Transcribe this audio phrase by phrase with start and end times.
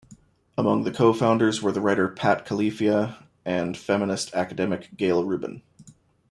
[0.57, 5.61] Among the cofounders were the writer Pat Califia and feminist academic Gayle Rubin.